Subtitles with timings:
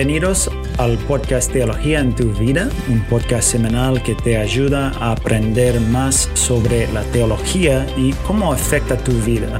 [0.00, 5.78] Bienvenidos al podcast Teología en tu vida, un podcast semanal que te ayuda a aprender
[5.78, 9.58] más sobre la teología y cómo afecta tu vida.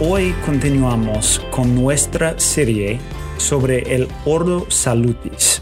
[0.00, 3.00] Hoy continuamos con nuestra serie
[3.36, 5.60] sobre el Ordo Salutis.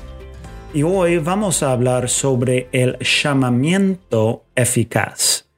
[0.75, 5.49] Y hoy vamos a hablar sobre el llamamiento eficaz.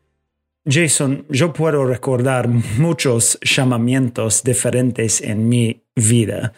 [0.64, 6.52] Jason, yo puedo recordar muchos llamamientos diferentes en mi vida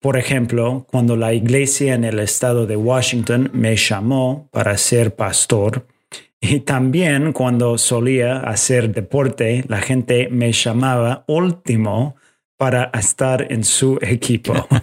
[0.00, 5.86] por ejemplo, cuando la iglesia en el estado de Washington me llamó para ser pastor,
[6.40, 12.14] y también cuando solía hacer deporte, la gente me llamaba último
[12.56, 14.54] para estar en su equipo.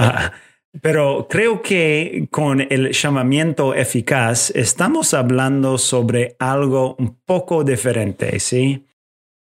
[0.00, 0.32] Ah,
[0.80, 8.84] pero creo que con el llamamiento eficaz estamos hablando sobre algo un poco diferente, ¿sí?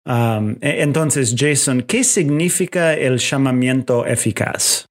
[0.05, 4.85] E, entonces, Jason, ¿qué significa el llamamiento eficaz?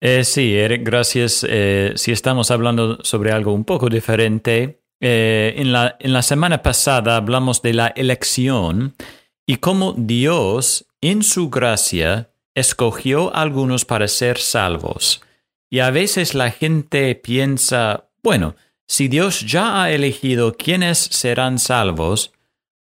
[0.00, 1.44] Eh, sí, Eric, gracias.
[1.48, 6.62] Eh, si estamos hablando sobre algo un poco diferente, eh, en, la, en la semana
[6.62, 8.94] pasada hablamos de la elección
[9.46, 15.22] y cómo Dios, en su gracia, escogió a algunos para ser salvos.
[15.70, 22.32] Y a veces la gente piensa, bueno, si Dios ya ha elegido quiénes serán salvos,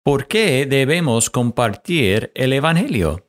[0.04, 3.28] ¿Por qué debemos compartir el Evangelio?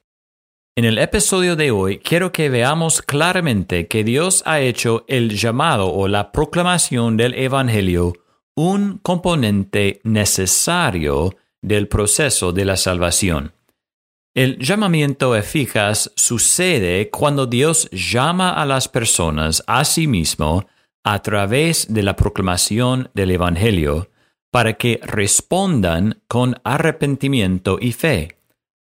[0.77, 5.91] En el episodio de hoy quiero que veamos claramente que Dios ha hecho el llamado
[5.93, 8.13] o la proclamación del Evangelio
[8.55, 13.53] un componente necesario del proceso de la salvación.
[14.33, 20.65] El llamamiento eficaz sucede cuando Dios llama a las personas a sí mismo
[21.03, 24.09] a través de la proclamación del Evangelio,
[24.51, 28.37] para que respondan con arrepentimiento y fe.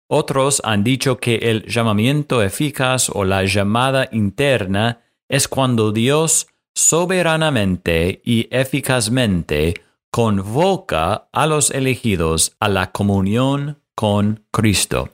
[0.07, 8.22] Otros han dicho que el llamamiento eficaz o la llamada interna es cuando Dios soberanamente
[8.23, 9.75] y eficazmente
[10.11, 15.09] convoca a los elegidos a la comunión con Cristo.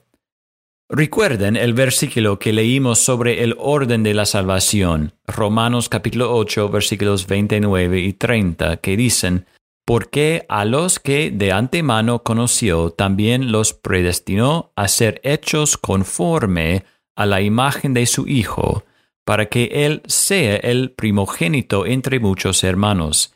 [0.89, 7.27] Recuerden el versículo que leímos sobre el orden de la salvación, Romanos capítulo 8 versículos
[7.27, 9.45] 29 y 30, que dicen,
[9.87, 16.83] porque a los que de antemano conoció también los predestinó a ser hechos conforme
[17.15, 18.83] a la imagen de su Hijo,
[19.23, 23.33] para que Él sea el primogénito entre muchos hermanos.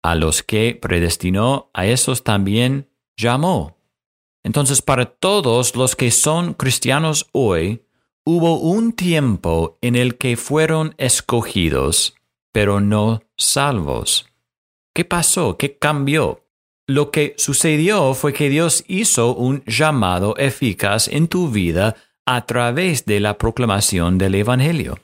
[0.00, 3.76] A los que predestinó, a esos también llamó.
[4.44, 7.82] Entonces, para todos los que son cristianos hoy,
[8.24, 12.14] hubo un tiempo en el que fueron escogidos,
[12.52, 14.29] pero no salvos.
[15.00, 15.56] ¿Qué pasó?
[15.56, 16.44] ¿Qué cambió?
[16.86, 21.96] Lo que sucedió fue que Dios hizo un llamado eficaz en tu vida
[22.26, 24.98] a través de la proclamación del Evangelio.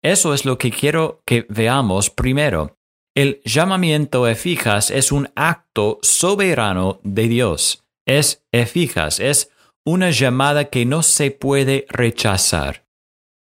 [0.00, 2.76] Eso es lo que quiero que veamos primero.
[3.16, 7.82] El llamamiento eficaz es un acto soberano de Dios.
[8.06, 9.50] Es eficaz, es
[9.84, 12.84] una llamada que no se puede rechazar.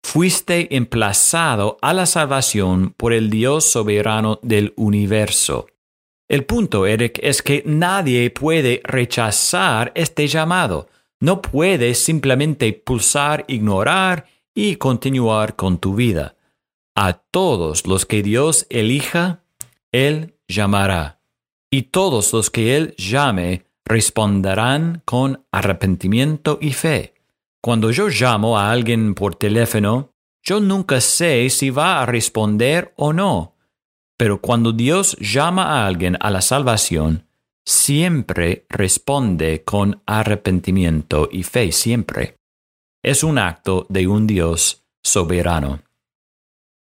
[0.02, 5.68] Fuiste emplazado a la salvación por el Dios soberano del universo.
[6.34, 10.88] El punto, Eric, es que nadie puede rechazar este llamado.
[11.20, 16.34] No puedes simplemente pulsar, ignorar y continuar con tu vida.
[16.96, 19.44] A todos los que Dios elija,
[19.92, 21.20] Él llamará.
[21.70, 27.14] Y todos los que Él llame responderán con arrepentimiento y fe.
[27.60, 30.10] Cuando yo llamo a alguien por teléfono,
[30.42, 33.53] yo nunca sé si va a responder o no
[34.24, 37.26] pero cuando Dios llama a alguien a la salvación,
[37.66, 42.36] siempre responde con arrepentimiento y fe, siempre.
[43.02, 45.82] Es un acto de un Dios soberano.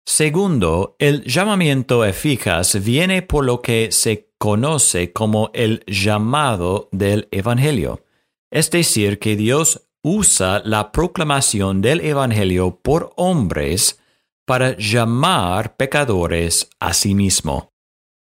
[0.05, 8.05] Segundo, el llamamiento eficaz viene por lo que se conoce como el llamado del Evangelio,
[8.51, 13.99] es decir, que Dios usa la proclamación del Evangelio por hombres
[14.45, 17.73] para llamar pecadores a sí mismo.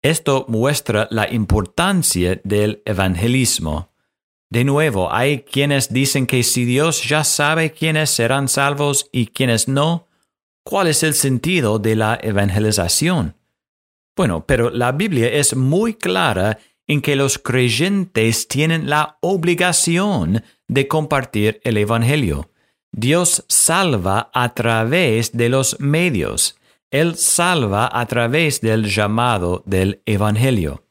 [0.02, 3.92] Esto muestra la importancia del evangelismo.
[4.50, 9.68] De nuevo, hay quienes dicen que si Dios ya sabe quiénes serán salvos y quiénes
[9.68, 10.08] no,
[10.64, 13.36] ¿cuál es el sentido de la evangelización?
[14.16, 16.58] Bueno, pero la Biblia es muy clara
[16.88, 22.49] en que los creyentes tienen la obligación de compartir el Evangelio.
[22.92, 26.58] Dios salva a través de los medios.
[26.92, 30.84] Él salva a través del llamado del Evangelio.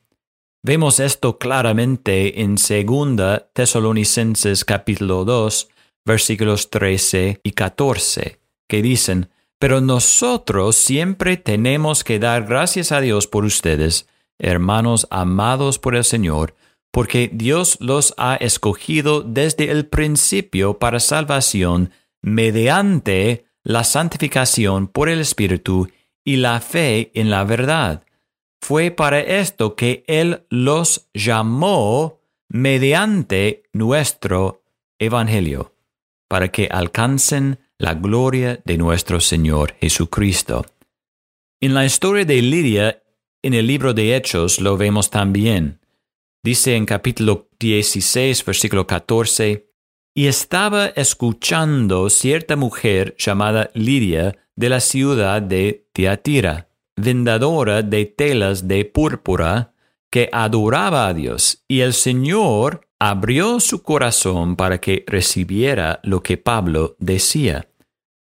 [0.63, 5.69] Vemos esto claramente en 2 Tesalonicenses capítulo 2,
[6.05, 13.27] versículos 13 y 14, que dicen, Pero nosotros siempre tenemos que dar gracias a Dios
[13.27, 14.09] por ustedes,
[14.39, 16.55] hermanos amados por el Señor,
[16.91, 21.91] porque Dios los ha escogido desde el principio para salvación
[22.23, 25.89] mediante la santificación por el Espíritu
[26.25, 28.05] y la fe en la verdad.
[28.61, 34.63] Fue para esto que Él los llamó mediante nuestro
[34.99, 35.75] Evangelio,
[36.29, 40.67] para que alcancen la gloria de nuestro Señor Jesucristo.
[41.61, 43.03] En la historia de Lidia,
[43.43, 45.79] en el libro de Hechos, lo vemos también.
[46.45, 49.73] Dice en capítulo 16, versículo 14,
[50.15, 58.69] y estaba escuchando cierta mujer llamada Lidia de la ciudad de Tiatira, vendedora de telas
[58.69, 59.75] de púrpura,
[60.11, 66.39] que adoraba a Dios, y el Señor abrió su corazón para que recibiera lo que
[66.39, 67.69] Pablo decía.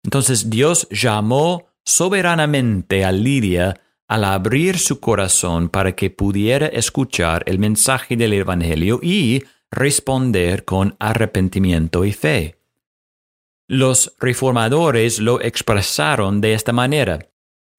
[0.03, 3.80] Entonces Dios llamó soberanamente a Lidia
[4.12, 10.98] al abrir su corazón para que pudiera escuchar el mensaje del Evangelio y responder con
[11.00, 12.60] arrepentimiento y fe.
[13.69, 17.19] Los reformadores lo expresaron de esta manera.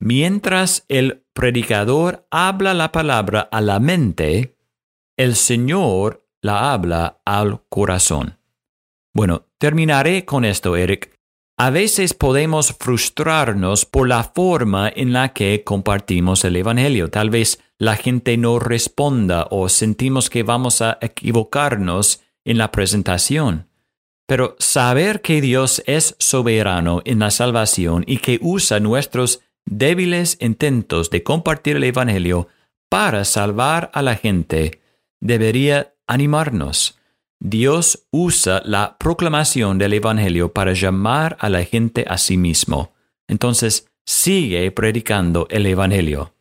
[0.00, 4.56] Mientras el predicador habla la palabra a la mente,
[5.18, 8.38] el Señor la habla al corazón.
[9.12, 11.11] Bueno, terminaré con esto, Eric.
[11.62, 17.08] A veces podemos frustrarnos por la forma en la que compartimos el Evangelio.
[17.08, 23.68] Tal vez la gente no responda o sentimos que vamos a equivocarnos en la presentación.
[24.26, 31.10] Pero saber que Dios es soberano en la salvación y que usa nuestros débiles intentos
[31.10, 32.48] de compartir el Evangelio
[32.88, 34.80] para salvar a la gente
[35.20, 36.98] debería animarnos.
[37.44, 42.92] Dios usa la proclamación del Evangelio para llamar a la gente a sí mismo.
[43.26, 46.34] Entonces, sigue predicando el Evangelio.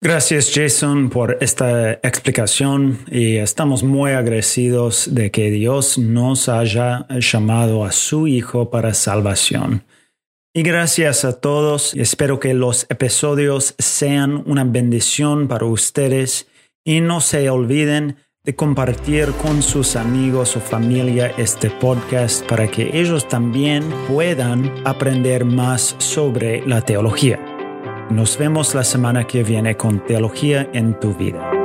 [0.00, 7.84] Gracias Jason por esta explicación y estamos muy agradecidos de que Dios nos haya llamado
[7.84, 9.84] a su Hijo para salvación.
[10.54, 16.46] Y gracias a todos, espero que los episodios sean una bendición para ustedes
[16.86, 22.98] y no se olviden de compartir con sus amigos o familia este podcast para que
[22.98, 27.40] ellos también puedan aprender más sobre la teología.
[28.08, 31.55] Nos vemos la semana que viene con Teología en tu vida.